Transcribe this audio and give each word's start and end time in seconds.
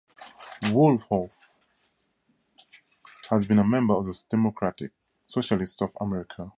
Wohlforth 0.63 1.51
has 3.29 3.45
been 3.45 3.59
a 3.59 3.63
member 3.63 3.93
of 3.93 4.07
the 4.07 4.23
Democratic 4.31 4.93
Socialists 5.27 5.79
of 5.79 5.95
America. 6.01 6.49